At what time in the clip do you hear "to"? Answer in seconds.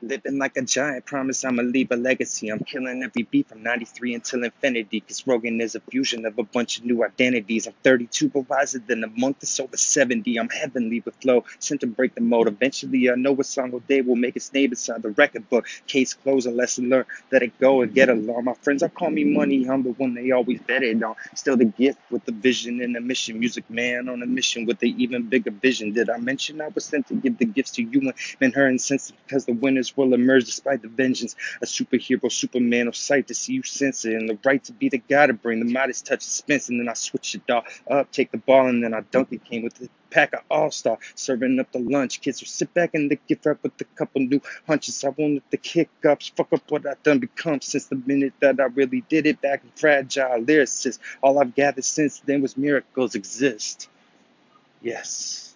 11.80-11.88, 27.08-27.14, 27.72-27.82, 33.28-33.34, 34.64-34.72, 35.26-35.32